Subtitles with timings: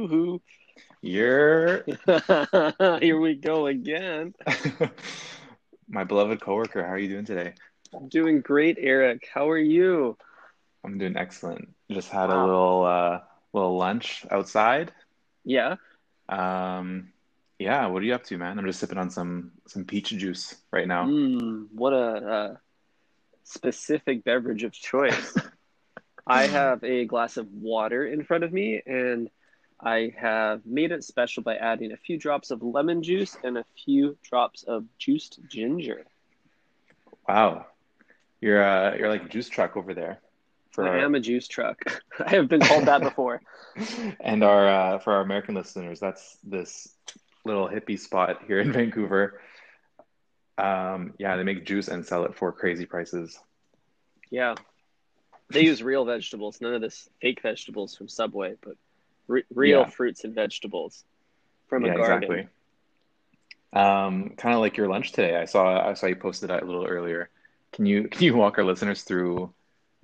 [0.00, 0.40] Yoo-hoo.
[1.02, 1.84] You're
[3.00, 4.34] Here we go again.
[5.88, 6.82] my beloved coworker.
[6.82, 7.52] How are you doing today?
[7.94, 9.28] I'm doing great, Eric.
[9.32, 10.16] How are you?
[10.84, 11.68] I'm doing excellent.
[11.90, 13.18] Just had a little uh
[13.52, 14.90] little lunch outside.
[15.44, 15.76] Yeah.
[16.30, 17.12] Um
[17.58, 18.58] yeah, what are you up to, man?
[18.58, 21.04] I'm just sipping on some some peach juice right now.
[21.04, 22.54] Mm, what a uh,
[23.44, 25.36] specific beverage of choice.
[26.26, 29.28] I have a glass of water in front of me, and
[29.82, 33.64] I have made it special by adding a few drops of lemon juice and a
[33.84, 36.04] few drops of juiced ginger.
[37.26, 37.66] Wow.
[38.40, 40.18] You're uh you're like a juice truck over there
[40.70, 41.78] for I our, am a juice truck.
[42.18, 43.40] I have been called that before.
[44.20, 46.88] and our uh for our American listeners, that's this
[47.44, 49.40] little hippie spot here in Vancouver.
[50.58, 53.38] Um yeah, they make juice and sell it for crazy prices.
[54.30, 54.56] Yeah.
[55.48, 58.76] They use real vegetables, none of this fake vegetables from Subway, but
[59.30, 59.86] re- real Yeah.
[59.86, 61.04] fruits and vegetables
[61.68, 62.20] from Yeah, a garden.
[62.28, 62.48] exactly.
[63.72, 65.36] Um, kind of like your lunch today.
[65.36, 67.30] I saw I saw you posted that a little earlier.
[67.72, 69.52] Can you can you walk our listeners through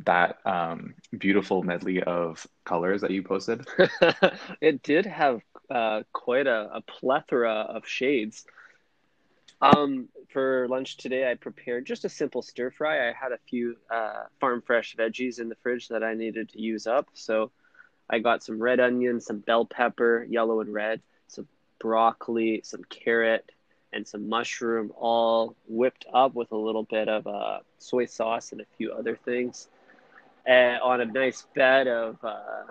[0.04, 3.66] that um, beautiful medley of colors that you posted?
[4.60, 8.44] it did have uh, quite a, a plethora of shades.
[9.60, 13.08] Um, for lunch today, I prepared just a simple stir fry.
[13.08, 16.60] I had a few uh, farm fresh veggies in the fridge that I needed to
[16.60, 17.08] use up.
[17.14, 17.50] So
[18.08, 23.50] I got some red onion, some bell pepper, yellow and red, some broccoli, some carrot,
[23.92, 28.60] and some mushroom, all whipped up with a little bit of uh, soy sauce and
[28.60, 29.68] a few other things.
[30.44, 32.64] And on a nice bed of uh,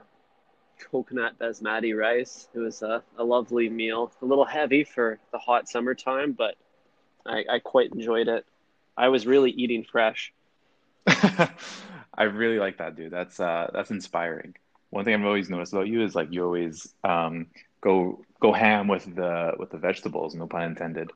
[0.91, 2.47] coconut basmati rice.
[2.53, 4.11] It was a, a lovely meal.
[4.21, 6.55] A little heavy for the hot summertime, but
[7.25, 8.45] I, I quite enjoyed it.
[8.97, 10.33] I was really eating fresh.
[11.07, 13.11] I really like that, dude.
[13.11, 14.55] That's uh, that's inspiring.
[14.95, 17.47] One thing I've always noticed about you is like you always um,
[17.81, 21.11] go go ham with the with the vegetables, no pun intended.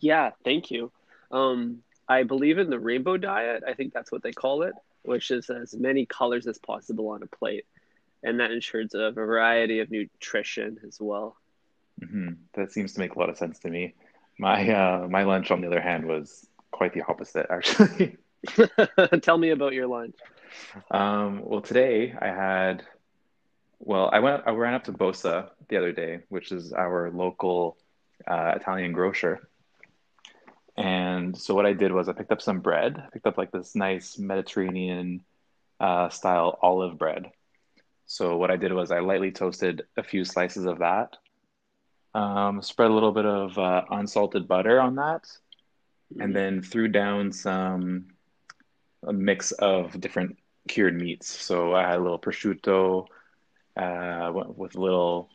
[0.00, 0.90] Yeah, thank you.
[1.30, 3.62] Um, I believe in the rainbow diet.
[3.68, 4.72] I think that's what they call it,
[5.02, 7.66] which is as many colors as possible on a plate.
[8.22, 11.36] And that ensures a variety of nutrition as well.
[12.02, 13.92] hmm That seems to make a lot of sense to me.
[14.38, 18.16] My uh, my lunch, on the other hand, was quite the opposite, actually.
[19.20, 20.16] Tell me about your lunch.
[20.90, 22.84] Um, well, today I had,
[23.78, 27.76] well, I went, I ran up to Bosa the other day, which is our local
[28.26, 29.48] uh, Italian grocer.
[30.76, 32.96] And so what I did was I picked up some bread.
[32.96, 35.22] I picked up like this nice Mediterranean
[35.80, 37.30] uh, style olive bread.
[38.06, 41.16] So what I did was I lightly toasted a few slices of that,
[42.14, 45.24] um, spread a little bit of uh, unsalted butter on that,
[46.20, 48.08] and then threw down some
[49.04, 50.36] a mix of different
[50.68, 51.28] cured meats.
[51.28, 53.06] So I had a little prosciutto
[53.76, 55.30] uh, with a little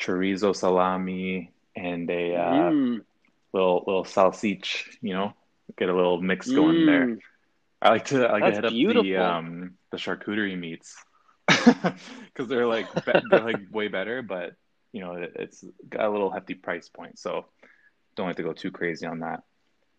[0.00, 3.04] chorizo salami and a uh, Mm,
[3.52, 4.84] little little salsicce.
[5.02, 5.34] You know,
[5.78, 7.10] get a little mix going there.
[7.10, 7.20] mm.
[7.80, 10.96] I like to I like to hit up the um the charcuterie meats
[11.46, 14.54] because they're like be- they're like way better, but
[14.92, 17.46] you know it, it's got a little hefty price point, so
[18.16, 19.42] don't like to go too crazy on that.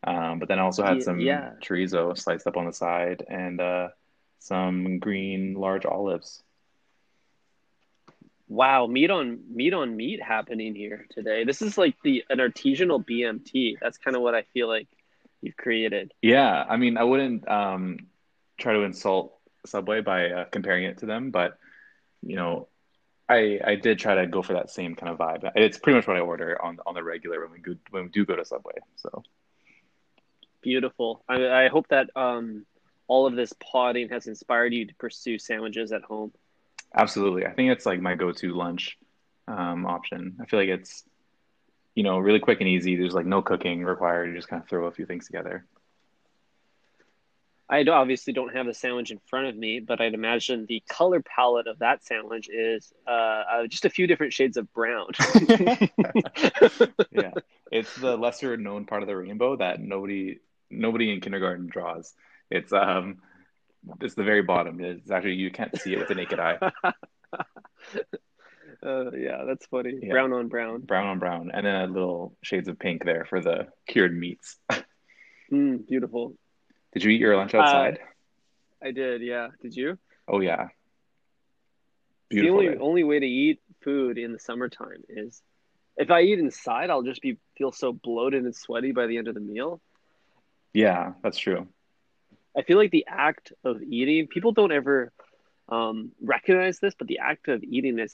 [0.06, 1.52] Um, but then I also had some yeah.
[1.62, 3.90] chorizo sliced up on the side and uh,
[4.40, 6.44] some green large olives.
[8.48, 11.46] Wow, meat on meat on meat happening here today.
[11.46, 13.78] This is like the an artisanal BMT.
[13.82, 14.88] That's kind of what I feel like
[15.42, 16.14] you've created.
[16.22, 17.98] Yeah, I mean I wouldn't um,
[18.58, 19.36] try to insult
[19.66, 21.58] Subway by uh, comparing it to them, but
[22.22, 22.68] you know
[23.28, 25.52] I I did try to go for that same kind of vibe.
[25.56, 28.10] It's pretty much what I order on on the regular when we go when we
[28.10, 28.76] do go to Subway.
[28.98, 29.24] So
[30.66, 31.24] Beautiful.
[31.30, 32.66] I, I hope that um,
[33.08, 36.32] all of this potting has inspired you to pursue sandwiches at home.
[36.94, 38.98] absolutely, I think it's like my go-to lunch
[39.48, 40.38] um, option.
[40.42, 41.04] I feel like it's
[41.94, 42.96] you know really quick and easy.
[42.96, 44.30] There's like no cooking required.
[44.30, 45.66] You just kind of throw a few things together.
[47.68, 51.22] I obviously don't have the sandwich in front of me, but I'd imagine the color
[51.22, 55.08] palette of that sandwich is uh, uh, just a few different shades of brown.
[57.12, 57.32] yeah,
[57.72, 62.14] it's the lesser known part of the rainbow that nobody nobody in kindergarten draws.
[62.52, 63.18] It's um
[64.02, 64.80] it's the very bottom.
[64.82, 66.58] It's actually you can't see it with the naked eye.
[68.84, 69.94] uh, yeah, that's funny.
[70.02, 70.12] Yeah.
[70.12, 70.82] Brown on brown.
[70.82, 74.58] Brown on brown, and then a little shades of pink there for the cured meats.
[75.52, 76.34] Mm, beautiful.
[76.94, 78.00] Did you eat your lunch Uh, outside?
[78.84, 79.50] I did, yeah.
[79.62, 80.00] Did you?
[80.28, 80.70] oh yeah,
[82.32, 82.62] Beautiful.
[82.62, 85.44] the only only way to eat food in the summertime is
[85.98, 89.28] if I eat inside, I'll just be feel so bloated and sweaty by the end
[89.28, 89.80] of the meal.
[90.74, 91.68] Yeah, that's true.
[92.58, 95.12] I feel like the act of eating, people don't ever
[95.70, 98.14] um, recognize this, but the act of eating is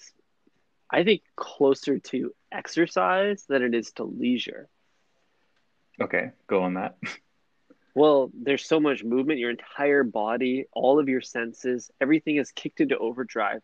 [0.89, 4.67] I think closer to exercise than it is to leisure.
[6.01, 6.97] Okay, go on that.
[7.93, 12.79] Well, there's so much movement, your entire body, all of your senses, everything is kicked
[12.79, 13.61] into overdrive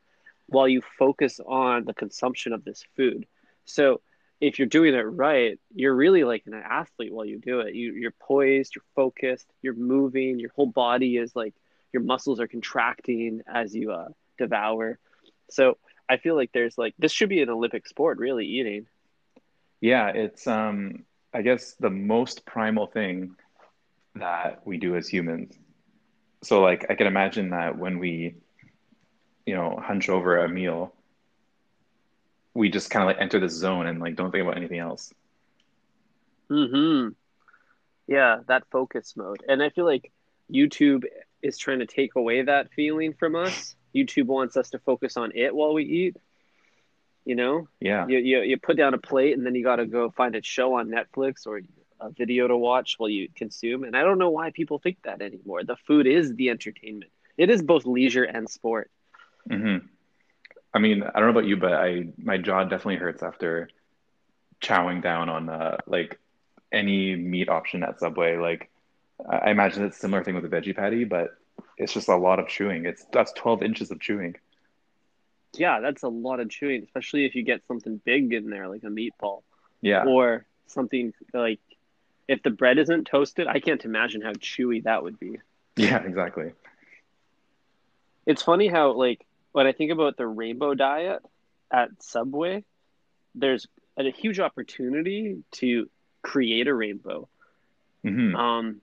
[0.48, 3.26] while you focus on the consumption of this food.
[3.64, 4.02] So,
[4.40, 7.74] if you're doing it right, you're really like an athlete while you do it.
[7.76, 11.54] You, you're poised, you're focused, you're moving, your whole body is like
[11.94, 15.00] your muscles are contracting as you uh, devour.
[15.50, 15.78] So,
[16.10, 18.88] I feel like there's like this should be an Olympic sport, really eating.
[19.82, 23.36] Yeah, it's um I guess the most primal thing
[24.16, 25.54] that we do as humans.
[26.44, 28.36] So like I can imagine that when we,
[29.46, 30.94] you know, hunch over a meal,
[32.58, 35.14] we just kind of like enter this zone and like don't think about anything else.
[36.50, 37.10] Hmm.
[38.08, 40.12] Yeah, that focus mode, and I feel like
[40.52, 41.04] YouTube
[41.42, 43.76] is trying to take away that feeling from us.
[43.94, 46.18] YouTube wants us to focus on it while we eat.
[47.26, 48.08] You know, Yeah.
[48.08, 50.42] you you, you put down a plate and then you got to go find a
[50.42, 51.62] show on Netflix or
[52.00, 53.84] a video to watch while you consume.
[53.84, 55.64] And I don't know why people think that anymore.
[55.66, 57.12] The food is the entertainment.
[57.38, 58.90] It is both leisure and sport.
[59.50, 59.78] hmm
[60.78, 63.68] I mean, I don't know about you, but I my jaw definitely hurts after
[64.62, 66.20] chowing down on uh like
[66.72, 68.38] any meat option at Subway.
[68.38, 68.70] Like
[69.28, 71.36] I imagine it's a similar thing with a veggie patty, but
[71.80, 72.86] it's just a lot of chewing.
[72.86, 74.36] It's that's 12 inches of chewing.
[75.58, 78.84] Yeah, that's a lot of chewing, especially if you get something big in there like
[78.84, 79.42] a meatball
[79.82, 80.04] Yeah.
[80.06, 81.60] or something like
[82.28, 85.40] if the bread isn't toasted, I can't imagine how chewy that would be.
[85.76, 86.52] Yeah, exactly.
[88.28, 89.27] It's funny how like
[89.58, 91.24] when I think about the rainbow diet
[91.72, 92.64] at Subway,
[93.34, 93.66] there's
[93.98, 95.90] a huge opportunity to
[96.22, 97.28] create a rainbow.
[98.04, 98.82] hmm Um,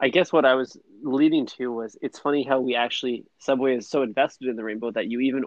[0.00, 3.86] I guess what I was leading to was it's funny how we actually Subway is
[3.86, 5.44] so invested in the rainbow that you even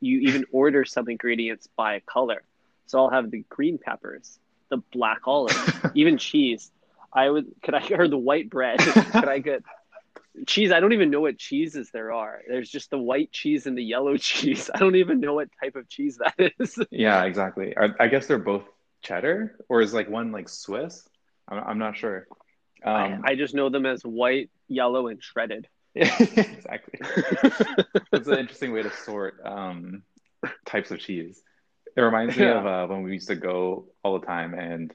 [0.00, 2.42] you even order some ingredients by color.
[2.88, 4.38] So I'll have the green peppers,
[4.68, 5.58] the black olives,
[5.94, 6.70] even cheese.
[7.10, 8.80] I would could I or the white bread?
[9.14, 9.62] could I get
[10.46, 10.72] cheese?
[10.72, 12.40] I don't even know what cheeses there are.
[12.48, 14.70] There's just the white cheese and the yellow cheese.
[14.74, 16.78] I don't even know what type of cheese that is.
[16.90, 17.74] Yeah, exactly.
[17.76, 18.64] I, I guess they're both
[19.02, 21.08] cheddar, or is like one like Swiss?
[21.48, 22.26] I'm, I'm not sure.
[22.84, 25.68] Um, I, I just know them as white, yellow, and shredded.
[25.94, 27.00] exactly.
[28.10, 30.02] That's an interesting way to sort um,
[30.64, 31.42] types of cheese.
[31.96, 34.94] It reminds me of uh, when we used to go all the time, and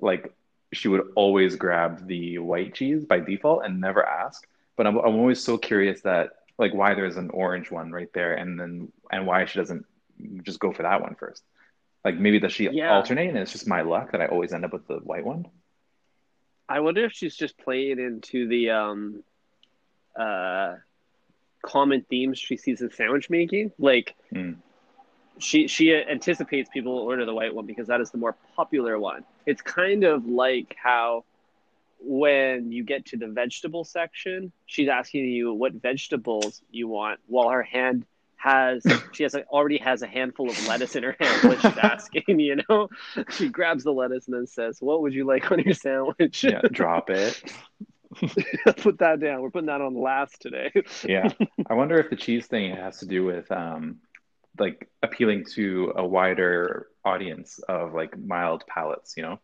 [0.00, 0.34] like
[0.72, 4.46] she would always grab the white cheese by default and never ask.
[4.76, 8.34] But I'm, I'm always so curious that like why there's an orange one right there,
[8.34, 9.84] and then and why she doesn't
[10.42, 11.42] just go for that one first.
[12.04, 12.90] Like maybe does she Yeah.
[12.90, 15.46] alternate, and it's just my luck that I always end up with the white one.
[16.68, 19.22] I wonder if she's just playing into the um,
[20.16, 20.76] uh,
[21.62, 23.72] common themes she sees in sandwich making.
[23.78, 24.56] Like Mm.
[25.38, 28.98] she she anticipates people will order the white one because that is the more popular
[28.98, 29.24] one.
[29.46, 31.24] It's kind of like how
[32.04, 37.48] when you get to the vegetable section, she's asking you what vegetables you want, while
[37.50, 38.04] her hand
[38.36, 41.48] has she has a, already has a handful of lettuce in her hand.
[41.48, 42.88] What she's asking, you know,
[43.30, 46.60] she grabs the lettuce and then says, "What would you like on your sandwich?" Yeah,
[46.70, 47.42] drop it.
[48.78, 49.40] Put that down.
[49.40, 50.72] We're putting that on last today.
[51.04, 51.28] Yeah.
[51.66, 53.98] I wonder if the cheese thing has to do with um
[54.58, 59.40] like appealing to a wider audience of like mild palates, you know?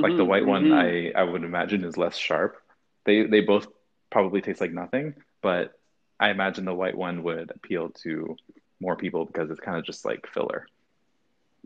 [0.00, 0.72] Like the white one mhm.
[0.72, 2.56] I I would imagine is less sharp.
[3.04, 3.66] They they both
[4.10, 5.72] probably taste like nothing, but
[6.20, 8.36] I imagine the white one would appeal to
[8.80, 10.66] more people because it's kind of just like filler.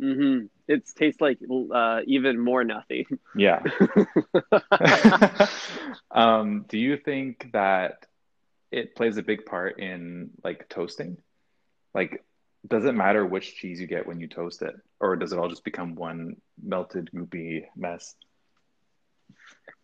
[0.01, 0.49] Mhm.
[0.69, 1.39] It tastes like
[1.73, 3.07] uh, even more nothing.
[3.35, 3.63] Yeah.
[6.11, 8.07] Um, do you think that
[8.71, 11.19] it plays a big part in like toasting?
[11.95, 12.25] Like,
[12.69, 15.49] does it matter which cheese you get when you toast it, or does it all
[15.49, 18.15] just become one melted goopy mess?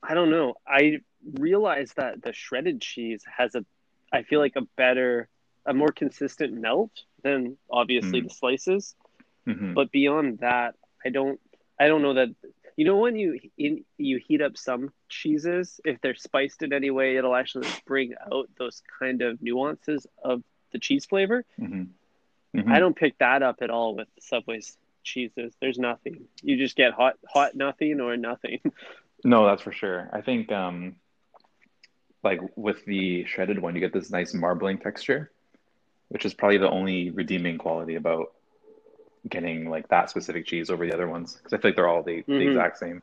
[0.03, 0.55] I don't know.
[0.67, 1.01] I
[1.35, 3.65] realize that the shredded cheese has a,
[4.13, 5.29] I feel like a better,
[5.67, 6.91] a more consistent melt
[7.23, 8.25] than obviously Mm.
[8.25, 8.95] the slices.
[9.47, 10.75] hmm But beyond that,
[11.05, 11.41] I don't,
[11.79, 12.29] I don't know that.
[12.77, 16.91] You know, when you in, you heat up some cheeses, if they're spiced in any
[16.91, 21.45] way, it'll actually bring out those kind of nuances of the cheese flavor.
[21.59, 21.85] hmm
[22.55, 25.55] hmm I don't pick that up at all with Subway's cheeses.
[25.61, 26.25] There's nothing.
[26.43, 28.61] You just get hot, hot nothing or nothing.
[29.25, 30.11] No, that's for sure.
[30.13, 30.97] I think um,
[32.25, 35.31] like with the shredded one, you get this nice marbling texture,
[36.09, 38.33] which is probably the only redeeming quality about
[39.29, 42.03] getting like that specific cheese over the other ones because I feel like they're all
[42.03, 42.49] the, the Mhm.
[42.49, 43.01] exact same.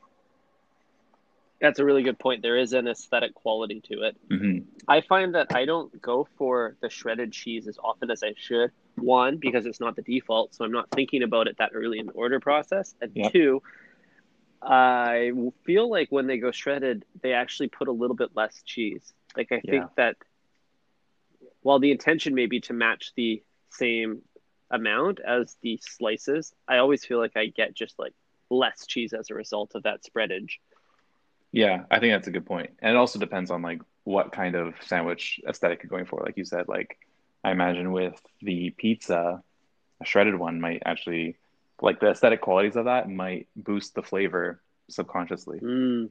[1.61, 2.41] That's a really good point.
[2.41, 4.17] There is an aesthetic quality to it.
[4.29, 4.57] hmm
[4.89, 8.71] I find that I don't go for the shredded cheese as often as I should.
[9.01, 12.05] One because it's not the default, so I'm not thinking about it that early in
[12.07, 13.29] the order process, and Yeah.
[13.29, 13.61] two,
[14.61, 15.31] I
[15.63, 19.13] feel like when they go shredded, they actually put a little bit less cheese.
[19.37, 20.17] Like I think that
[21.61, 24.21] while the intention may be to match the same
[24.71, 28.13] amount as the slices, I always feel like I get just like
[28.49, 30.57] less cheese as a result of that spreadage.
[31.51, 32.71] Yeah, I think that's a good point.
[32.79, 36.21] And it also depends on like what kind of sandwich aesthetic you're going for.
[36.23, 36.97] Like you said, like
[37.43, 39.41] I imagine with the pizza,
[40.01, 41.37] a shredded one might actually
[41.81, 45.59] like the aesthetic qualities of that might boost the flavor subconsciously.
[45.59, 46.09] Mm,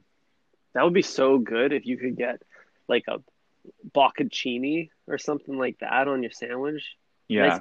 [0.73, 2.41] that would be so good if you could get
[2.87, 3.19] like a
[3.95, 6.83] bocconcini or something like that on your sandwich.
[7.27, 7.47] Yeah.
[7.47, 7.59] Nice.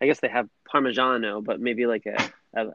[0.00, 2.70] I guess they have Parmigiano, but maybe like a, a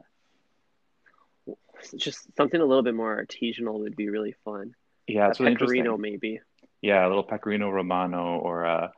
[1.96, 4.74] just something a little bit more artisanal would be really fun.
[5.06, 6.00] Yeah, it's a really pecorino, interesting.
[6.00, 6.40] maybe.
[6.82, 8.88] Yeah, a little pecorino romano or uh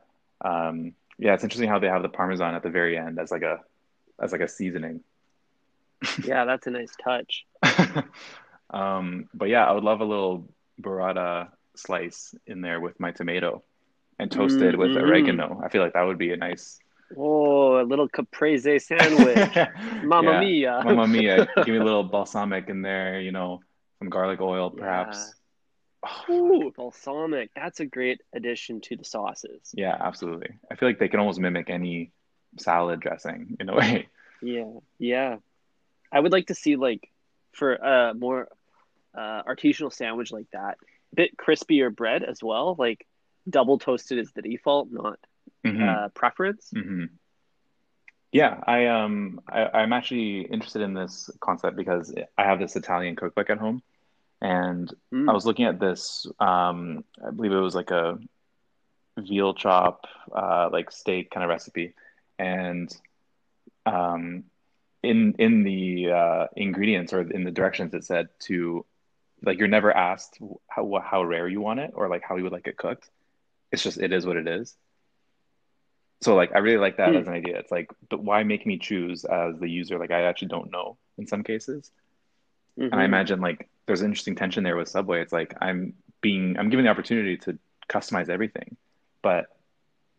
[0.41, 3.43] um yeah, it's interesting how they have the parmesan at the very end as like
[3.43, 3.59] a
[4.21, 5.01] as like a seasoning.
[6.23, 7.45] Yeah, that's a nice touch.
[8.71, 10.49] um, but yeah, I would love a little
[10.81, 13.63] burrata slice in there with my tomato
[14.17, 15.01] and toasted with Mhm.
[15.03, 15.61] oregano.
[15.63, 16.79] I feel like that would be a nice
[17.17, 19.35] Oh, a little caprese sandwich.
[20.03, 20.39] Mamma Yeah.
[20.39, 20.81] mia.
[20.85, 21.47] Mamma mia.
[21.55, 23.61] Give me a little balsamic in there, you know,
[23.97, 25.33] some garlic oil perhaps.
[26.29, 27.51] Ooh, balsamic.
[27.55, 29.71] That's a great addition to the sauces.
[29.73, 30.51] Yeah, absolutely.
[30.71, 32.11] I feel like they can almost mimic any
[32.57, 34.07] salad dressing in a way.
[34.41, 35.37] Yeah, yeah.
[36.11, 37.09] I would like to see like
[37.51, 38.47] for a more
[39.17, 40.77] uh, artisanal sandwich like that,
[41.11, 42.75] a bit crispier bread as well.
[42.77, 43.05] Like
[43.49, 45.19] double toasted is the default, not
[45.65, 46.05] Mhm.
[46.05, 46.69] uh, preference.
[46.71, 47.05] hmm
[48.31, 53.15] Yeah, I um I, I'm actually interested in this concept because I have this Italian
[53.15, 53.81] cookbook at home,
[54.41, 55.27] and Mm.
[55.27, 56.27] I was looking at this.
[56.39, 58.17] Um, I believe it was like a
[59.17, 60.05] veal chop,
[60.35, 61.93] uh, like steak kind of recipe,
[62.37, 62.95] and
[63.85, 64.43] um,
[65.03, 68.85] in in the uh, ingredients or in the directions it said to
[69.43, 72.53] like you're never asked how how rare you want it or like how you would
[72.53, 73.09] like it cooked.
[73.71, 74.75] It's just it is what it is.
[76.21, 77.17] So like I really like that Hmm.
[77.17, 77.57] as an idea.
[77.59, 79.97] It's like, but why make me choose as the user?
[79.99, 81.91] Like I actually don't know in some cases.
[82.91, 83.05] And I Mhm.
[83.05, 85.19] imagine like there's an interesting tension there with Subway.
[85.19, 87.57] It's like I'm being I'm given the opportunity to
[87.89, 88.77] customize everything,
[89.23, 89.47] but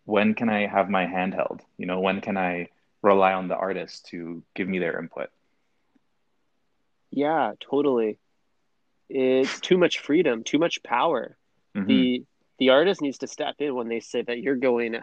[0.06, 1.62] when can I have my hand held?
[1.78, 5.30] You know, when can I rely on the artist to give me their input?
[7.12, 8.18] Yeah, totally.
[9.08, 11.36] It's too much freedom, too much power.
[11.76, 11.86] Mhm.
[11.86, 12.24] The
[12.58, 14.98] the artist needs to step in when they say that you're going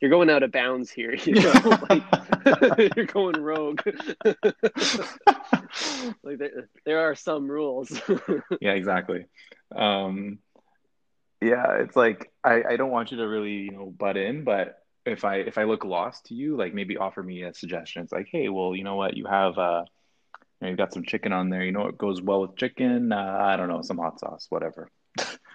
[0.00, 2.02] you're going out of bounds here, you know, like
[2.96, 3.80] you're going rogue.
[6.22, 7.98] like there, there are some rules.
[8.60, 9.26] Yeah, exactly.
[9.74, 10.38] Um,
[11.40, 14.78] yeah, it's like I, I don't want you to really, you know, butt in, but
[15.06, 18.02] if I if I look lost to you, like maybe offer me a suggestion.
[18.02, 19.84] It's like, hey, well, you know what, you have uh,
[20.60, 21.62] you know, you've got some chicken on there.
[21.62, 23.12] You know what goes well with chicken?
[23.12, 24.90] Uh, I don't know, some hot sauce, whatever.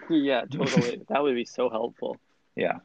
[0.09, 1.01] yeah, totally.
[1.09, 2.17] That would be so helpful.
[2.55, 2.79] Yeah.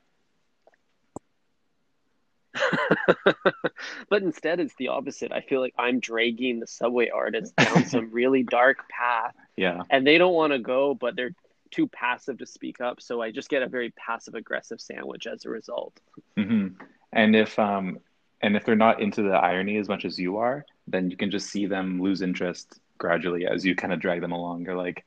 [4.08, 5.32] but instead, it's the opposite.
[5.32, 9.82] I feel like I'm dragging the subway artist down some really dark path, Yeah.
[9.90, 11.34] and they don't want to go, but they're
[11.70, 13.00] too passive to speak up.
[13.00, 15.98] So I just get a very passive aggressive sandwich as a result.
[16.36, 16.68] hmm
[17.12, 17.98] And if um
[18.42, 21.30] and if they're not into the irony as much as you are, then you can
[21.30, 24.64] just see them lose interest gradually as you kind of drag them along.
[24.64, 25.04] You're like,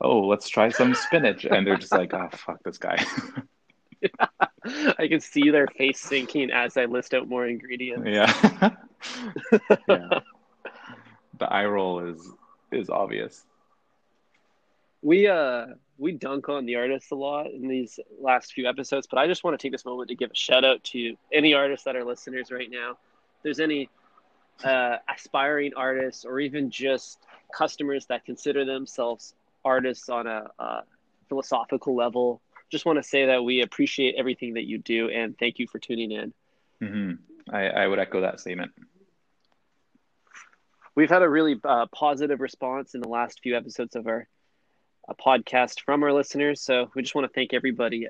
[0.00, 3.02] oh, let's try some spinach, and they're just like, oh, fuck this guy.
[4.98, 8.06] I can see their face sinking as I list out more ingredients.
[8.06, 8.32] yeah.
[9.88, 10.20] yeah.
[11.38, 12.28] The eye roll is
[12.70, 13.44] is obvious.
[15.02, 15.66] We uh
[15.98, 19.44] we dunk on the artists a lot in these last few episodes, but I just
[19.44, 22.04] want to take this moment to give a shout out to any artists that are
[22.04, 22.92] listeners right now.
[22.92, 23.88] If there's any
[24.64, 27.18] uh, aspiring artists or even just
[27.56, 29.34] customers that consider themselves
[29.64, 30.80] artists on a, uh
[31.30, 35.58] philosophical level, just want to say that we appreciate everything that you do and thank
[35.58, 36.32] you for tuning in.
[36.80, 37.12] hmm
[37.52, 38.72] I, I would echo that statement.
[40.94, 44.28] We've had a really uh, positive response in the last few episodes of our
[45.08, 46.60] uh, podcast from our listeners.
[46.60, 48.08] So we just want to thank everybody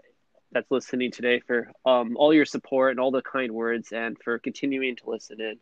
[0.53, 4.39] that's listening today for um, all your support and all the kind words and for
[4.39, 5.59] continuing to listen in.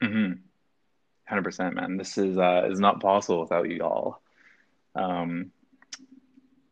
[0.00, 0.32] hmm
[1.26, 1.96] Hundred percent, man.
[1.96, 4.20] This is uh, is not possible without you all.
[4.94, 5.52] Um,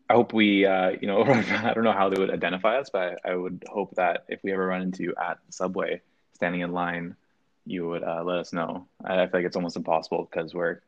[0.08, 3.20] I hope we, uh, you know, I don't know how they would identify us, but
[3.24, 6.02] I, I would hope that if we ever run into you at Subway
[6.34, 7.16] standing in line,
[7.64, 8.86] you would uh, let us know.
[9.04, 10.80] I, I feel like it's almost impossible because we're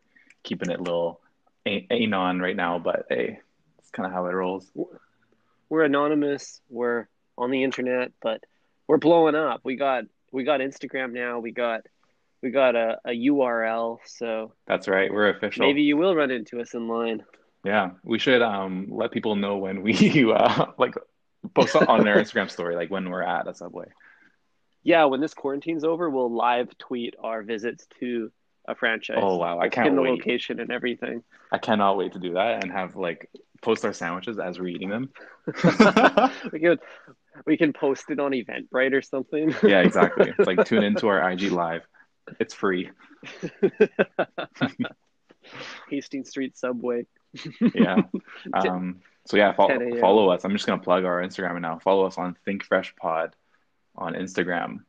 [0.42, 1.20] keeping it a little
[1.66, 3.40] a- anon right now, but hey,
[3.78, 4.70] it's kind of how it rolls.
[5.68, 8.44] We're anonymous, we're on the internet, but
[8.86, 9.60] we're blowing up.
[9.64, 11.38] We got we got Instagram now.
[11.38, 11.82] We got
[12.42, 13.98] we got a, a URL.
[14.04, 15.12] So that's right.
[15.12, 15.66] We're official.
[15.66, 17.24] Maybe you will run into us in line.
[17.64, 20.94] Yeah, we should um let people know when we uh like
[21.54, 23.86] post on their Instagram story, like when we're at a subway.
[24.82, 28.30] Yeah, when this quarantine's over, we'll live tweet our visits to
[28.66, 29.18] a franchise.
[29.20, 30.10] Oh wow, I can't in the wait.
[30.10, 31.22] location and everything.
[31.52, 33.30] I cannot wait to do that and have like
[33.62, 35.10] post our sandwiches as we're eating them.
[36.52, 36.78] we can
[37.46, 39.54] we can post it on Eventbrite or something.
[39.62, 40.32] yeah, exactly.
[40.38, 41.82] It's like tune into our IG live.
[42.40, 42.90] It's free.
[45.90, 47.06] Hastings Street Subway.
[47.74, 48.02] yeah.
[48.52, 50.44] Um, so yeah, follow, follow us.
[50.44, 51.78] I'm just gonna plug our Instagram now.
[51.78, 53.34] Follow us on Think Fresh Pod
[53.96, 54.80] on Instagram.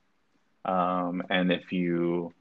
[0.65, 2.33] Um, and if you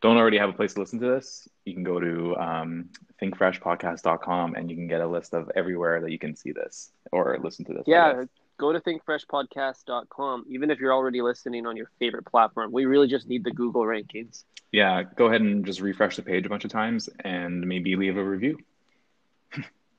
[0.00, 2.90] don't already have a place to listen to this, you can go to um,
[3.20, 7.38] thinkfreshpodcast.com and you can get a list of everywhere that you can see this or
[7.42, 7.82] listen to this.
[7.86, 8.24] Yeah,
[8.58, 10.44] go to thinkfreshpodcast.com.
[10.48, 13.82] Even if you're already listening on your favorite platform, we really just need the Google
[13.82, 14.44] rankings.
[14.72, 18.16] Yeah, go ahead and just refresh the page a bunch of times and maybe leave
[18.16, 18.58] a review.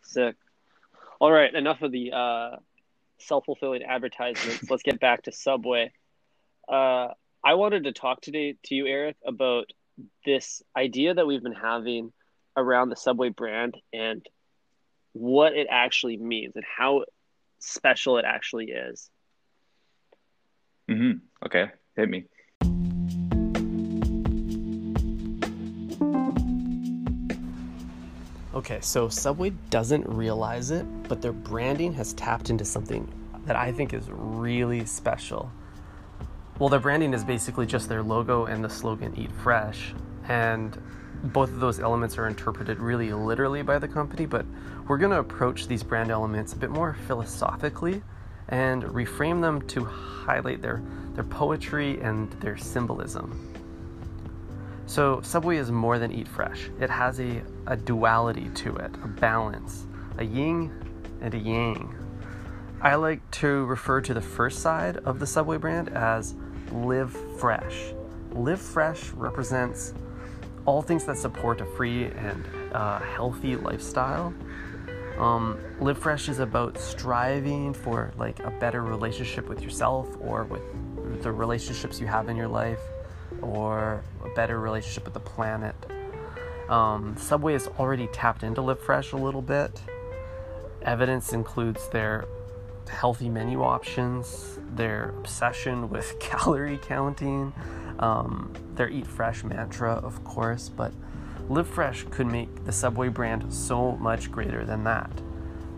[0.04, 0.36] Sick.
[1.20, 2.56] All right, enough of the uh,
[3.18, 4.70] self fulfilling advertisements.
[4.70, 5.92] Let's get back to Subway.
[6.68, 7.10] Uh,
[7.44, 9.72] I wanted to talk today to you, Eric, about
[10.26, 12.12] this idea that we've been having
[12.56, 14.26] around the Subway brand and
[15.14, 17.06] what it actually means and how
[17.60, 19.10] special it actually is.
[20.90, 21.20] Mm-hmm.
[21.46, 22.26] Okay, hit me.
[28.60, 33.10] Okay, so Subway doesn't realize it, but their branding has tapped into something
[33.46, 35.50] that I think is really special.
[36.60, 39.94] Well, their branding is basically just their logo and the slogan Eat Fresh.
[40.28, 40.78] And
[41.24, 44.46] both of those elements are interpreted really literally by the company, but
[44.90, 48.04] we're going to approach these brand elements a bit more philosophically
[48.50, 53.49] and reframe them to highlight their, their poetry and their symbolism.
[54.90, 56.72] So, Subway is more than Eat Fresh.
[56.80, 59.86] It has a, a duality to it, a balance,
[60.18, 60.74] a yin
[61.22, 61.94] and a yang.
[62.82, 66.34] I like to refer to the first side of the Subway brand as
[66.72, 67.94] Live Fresh.
[68.32, 69.94] Live Fresh represents
[70.66, 74.34] all things that support a free and uh, healthy lifestyle.
[75.20, 81.22] Um, Live Fresh is about striving for like a better relationship with yourself or with
[81.22, 82.80] the relationships you have in your life,
[83.42, 85.76] or a better relationship with the planet.
[86.70, 89.82] Um, Subway has already tapped into Live Fresh a little bit.
[90.84, 92.26] Evidence includes their
[92.88, 97.54] healthy menu options, their obsession with calorie counting,
[98.00, 100.94] um, their Eat Fresh mantra, of course, but
[101.50, 105.12] Live Fresh could make the Subway brand so much greater than that.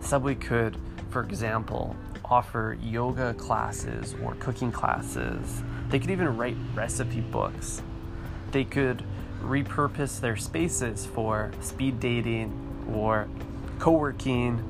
[0.00, 0.76] Subway could,
[1.10, 1.96] for example,
[2.32, 5.62] offer yoga classes or cooking classes.
[5.90, 7.82] They could even write recipe books.
[8.52, 9.04] They could
[9.42, 12.48] repurpose their spaces for speed dating
[12.90, 13.28] or
[13.78, 14.64] co working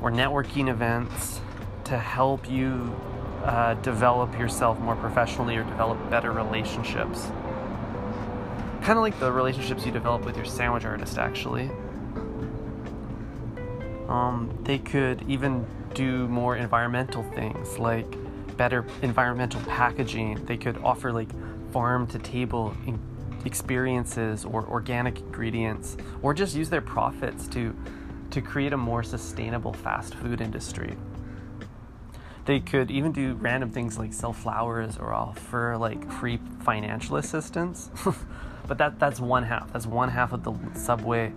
[0.00, 1.40] or networking events
[1.82, 2.94] to help you
[3.42, 7.26] uh, develop yourself more professionally or develop better relationships.
[8.82, 11.70] Kind of like the relationships you develop with your sandwich artist, actually.
[14.08, 18.06] Um, they could even do more environmental things like
[18.56, 20.44] better environmental packaging.
[20.44, 21.30] They could offer like
[21.72, 22.74] farm to table
[23.44, 27.74] experiences or organic ingredients, or just use their profits to
[28.30, 30.96] to create a more sustainable fast food industry.
[32.44, 37.90] They could even do random things like sell flowers or offer like free financial assistance.
[38.66, 39.72] but that that's one half.
[39.72, 41.32] That's one half of the Subway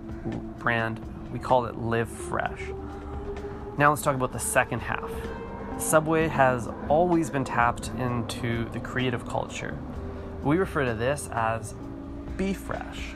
[0.59, 0.99] brand.
[1.31, 2.61] We call it Live Fresh.
[3.77, 5.09] Now let's talk about the second half.
[5.77, 9.77] Subway has always been tapped into the creative culture.
[10.43, 11.73] We refer to this as
[12.37, 13.15] Be Fresh.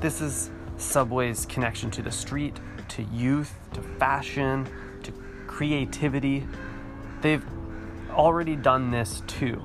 [0.00, 2.58] This is Subway's connection to the street,
[2.88, 4.66] to youth, to fashion,
[5.02, 5.12] to
[5.46, 6.46] creativity,
[7.20, 7.44] They've
[8.10, 9.62] already done this too.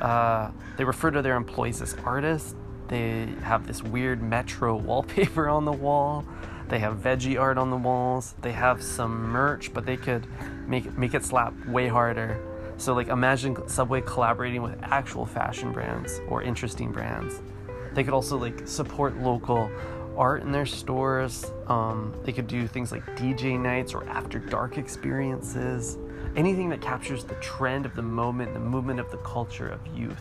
[0.00, 2.54] Uh, they refer to their employees as artists.
[2.92, 6.26] They have this weird metro wallpaper on the wall.
[6.68, 8.34] They have veggie art on the walls.
[8.42, 10.26] They have some merch, but they could
[10.68, 12.38] make make it slap way harder.
[12.76, 17.40] So like imagine Subway collaborating with actual fashion brands or interesting brands.
[17.94, 19.70] They could also like support local
[20.14, 21.50] art in their stores.
[21.68, 25.96] Um, they could do things like DJ nights or after dark experiences
[26.36, 30.20] anything that captures the trend of the moment, the movement of the culture of youth.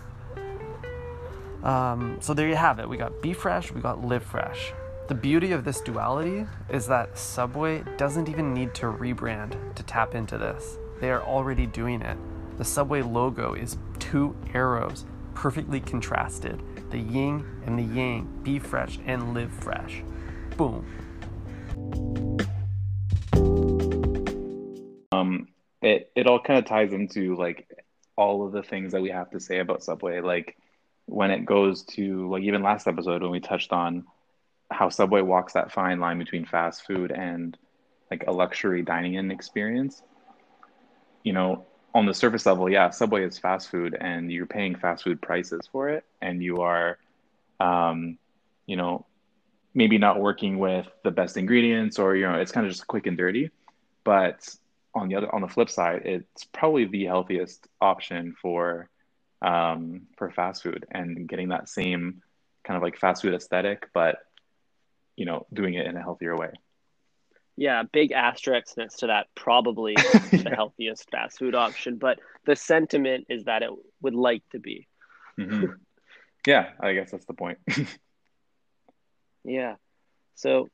[1.64, 2.90] Um, so there you have it.
[2.90, 4.74] We got Be Fresh, we got Live Fresh.
[5.08, 10.16] The beauty of this duality is that Subway doesn't even need to rebrand to tap
[10.16, 10.78] into this.
[11.00, 12.18] They are already doing it.
[12.58, 16.62] The Subway logo is two arrows perfectly contrasted.
[16.92, 20.04] The yin and the yang, be fresh and live fresh.
[20.58, 20.86] Boom.
[25.12, 25.48] Um,
[25.82, 27.68] it it all kind of ties into like
[28.16, 30.22] all of the things that we have to say about Subway.
[30.22, 30.58] Like
[31.12, 34.06] when it goes to like even last episode when we touched on
[34.72, 37.58] how Subway walks that fine line between fast food and
[38.10, 40.02] like a luxury dining in experience.
[41.24, 45.04] You know, on the surface level, yeah, Subway is fast food and you're paying fast
[45.04, 46.98] food prices for it and you are
[47.60, 48.18] um,
[48.66, 49.06] you know,
[49.74, 53.06] maybe not working with the best ingredients or you know, it's kind of just quick
[53.06, 53.52] and dirty.
[54.06, 54.48] But
[54.96, 58.90] on the other on the flip side, it's probably the healthiest option for
[59.42, 62.22] um, for fast food and getting that same
[62.64, 64.18] kind of like fast food aesthetic, but
[65.16, 66.52] you know, doing it in a healthier way.
[67.58, 69.96] Yeah, big asterisk next to that, probably
[70.32, 74.88] the healthiest fast food option, but the sentiment is that it would like to be.
[75.40, 75.76] Mhm.
[76.48, 77.60] Yeah, I guess that's the point.
[79.44, 79.76] Yeah.
[80.36, 80.70] So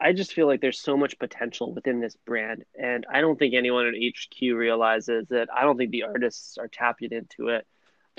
[0.00, 3.54] I just feel like there's so much potential within this brand, and I don't think
[3.54, 5.48] anyone at HQ realizes it.
[5.54, 7.66] I don't think the artists are tapping into it.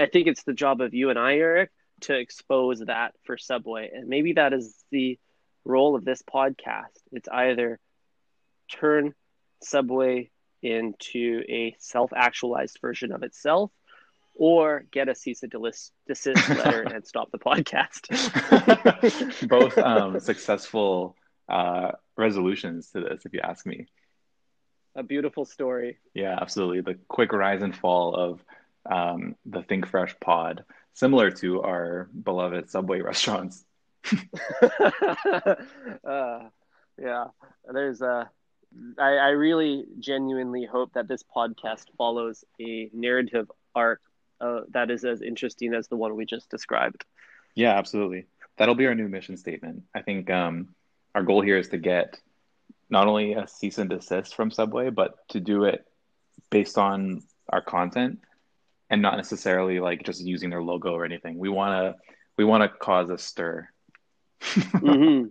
[0.02, 1.70] I think it's the job of you and I, Eric,
[2.02, 5.20] to expose that for Subway, and maybe that is the
[5.64, 6.98] role of this podcast.
[7.12, 7.80] It's either
[8.72, 9.14] turn
[9.62, 10.32] Subway
[10.64, 13.72] into a self-actualized version of itself,
[14.36, 18.10] or get a cease and desist letter and stop the podcast.
[19.48, 21.16] Both um, successful
[21.50, 23.88] uh, resolutions to this, if you ask me.
[24.96, 25.98] a beautiful story.
[26.14, 26.82] Yeah, absolutely.
[26.82, 28.44] The quick rise and fall of
[28.89, 30.63] um, the Think Fresh pod,
[30.94, 33.63] similar to our beloved Subway restaurants.
[36.04, 36.39] uh,
[36.98, 37.26] yeah,
[37.72, 38.30] there's a.
[38.98, 44.00] I, I really genuinely hope that this podcast follows a narrative arc
[44.39, 47.04] uh, that is as interesting as the one we just described.
[47.54, 48.28] Yeah, absolutely.
[48.58, 49.84] That'll be our new mission statement.
[49.94, 50.70] I think um,
[51.13, 52.17] our goal here is to get
[52.89, 55.86] not only a cease and desist from Subway, but to do it
[56.50, 58.20] based on our content
[58.91, 61.39] and not necessarily like just using their logo or anything.
[61.39, 61.95] We want to
[62.38, 63.69] we want to cause a stir.
[64.43, 65.23] hmm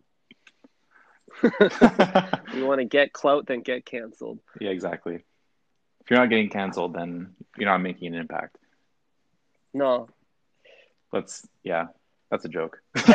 [1.42, 4.40] you want to get clout, then get canceled.
[4.61, 5.14] Yeah, exactly.
[5.14, 8.57] If you're not getting canceled, then you're not making an impact.
[9.73, 10.09] No.
[11.12, 11.87] Let's yeah,
[12.31, 12.83] that's a joke.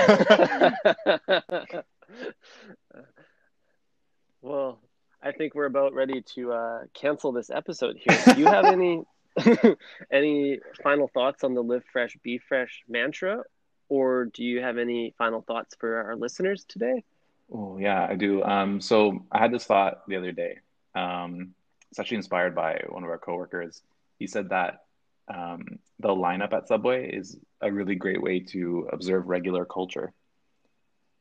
[4.41, 4.79] well,
[5.21, 8.35] I think we're about ready to uh, cancel this episode here.
[8.35, 9.03] Do you have any
[10.11, 13.43] any final thoughts on the Live Fresh, Be Fresh mantra,
[13.89, 17.03] or do you have any final thoughts for our listeners today?
[17.51, 18.43] Oh yeah, I do.
[18.43, 20.59] Um, so I had this thought the other day.
[20.95, 21.53] Um,
[21.91, 23.81] it's actually inspired by one of our coworkers.
[24.17, 24.83] He said that
[25.27, 30.13] um, the lineup at Subway is a really great way to observe regular culture.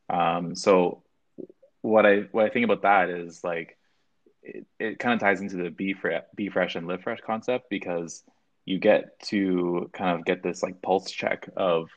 [0.09, 1.03] Um, so
[1.83, 3.77] what I what I think about that is like
[4.45, 7.71] it, it kind of ties into the be fresh, be fresh and live fresh concept
[7.71, 8.23] because
[8.65, 11.91] you get to kind of get this like pulse check of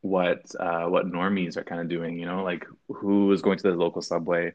[0.00, 2.18] what uh, what normies are kind of doing.
[2.18, 4.52] You know, like who is going to the local subway,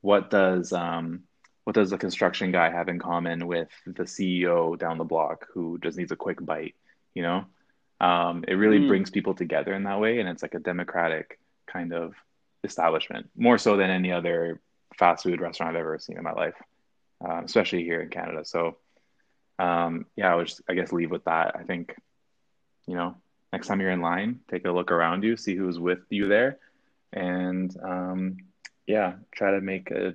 [0.00, 1.24] what does um,
[1.64, 5.78] what does the construction guy have in common with the CEO down the block who
[5.82, 6.74] just needs a quick bite?
[7.14, 7.44] You know,
[8.00, 8.88] um, it really Mm.
[8.88, 12.14] brings people together in that way, and it's like a democratic kind of
[12.64, 14.60] establishment, more so than any other
[15.00, 16.54] fast food restaurant I've ever seen in my life,
[17.26, 18.44] um, especially here in Canada.
[18.44, 18.76] So,
[19.58, 21.56] um, yeah, I would just, I guess, leave with that.
[21.58, 21.96] I think,
[22.86, 23.16] you know,
[23.52, 26.58] next time you're in line, take a look around you, see who's with you there,
[27.14, 28.36] and um,
[28.86, 30.14] yeah, try to make a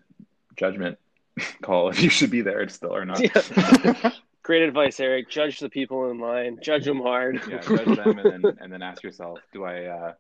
[0.55, 0.99] judgment
[1.61, 3.19] call if you should be there still or not.
[3.19, 4.11] Yeah.
[4.43, 5.27] Great advice, Eric.
[5.27, 6.59] Judge the people in line.
[6.61, 7.41] Judge them hard.
[7.49, 10.13] yeah, judge them and then and then ask yourself, do I uh,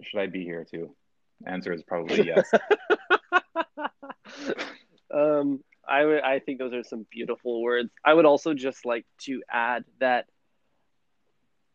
[0.00, 0.94] should I be here too?
[1.46, 2.50] Answer is probably yes.
[5.14, 6.20] um, I would.
[6.22, 7.90] I think those are some beautiful words.
[8.04, 10.26] I would also just like to add that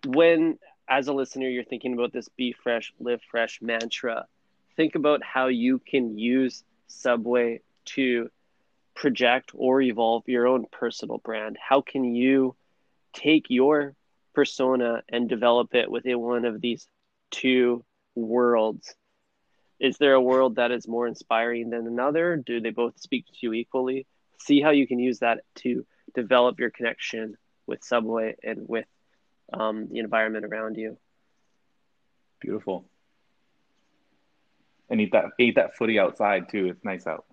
[0.06, 4.28] when, as a listener, you're thinking about this "Be Fresh, Live Fresh" mantra,
[4.76, 8.30] think about how you can use Subway to
[8.96, 11.58] project or evolve your own personal brand.
[11.60, 12.56] How can you
[13.14, 13.96] take your
[14.34, 16.88] persona and develop it within one of these
[17.32, 17.84] two
[18.16, 18.96] worlds?
[19.84, 22.38] Is there a world that is more inspiring than another?
[22.38, 24.08] Do they both speak to you equally?
[24.40, 27.36] See how you can use that to develop your connection
[27.68, 28.86] with Subway and with
[29.52, 30.98] um, the environment around you.
[32.40, 32.86] Beautiful.
[34.90, 36.68] And eat that eat that footy outside too.
[36.68, 37.26] It's nice out.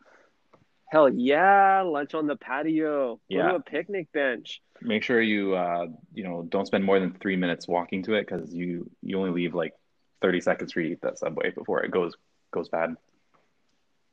[0.88, 3.14] Hell yeah, lunch on the patio.
[3.14, 3.50] Go Yeah.
[3.50, 4.60] to a picnic bench.
[4.82, 8.26] Make sure you uh, you know don't spend more than three minutes walking to it
[8.26, 9.72] because you you only leave like
[10.20, 12.16] thirty seconds for you to eat that subway before it goes
[12.50, 12.96] goes bad.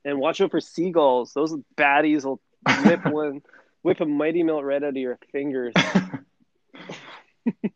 [0.06, 1.34] And watch out for seagulls.
[1.34, 2.39] Those baddies will
[2.86, 3.41] whip one
[3.82, 5.73] whip a mighty melt right out of your fingers.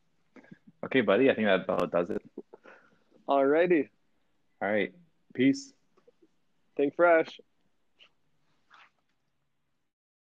[0.84, 1.30] Okay, buddy.
[1.30, 2.22] I think that about does it.
[3.30, 3.88] Alrighty.
[4.62, 4.92] All right.
[5.34, 5.72] Peace.
[6.76, 7.40] Think fresh.